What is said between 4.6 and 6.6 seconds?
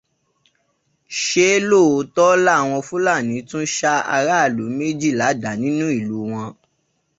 méjì ládàá nínú ilé wọn?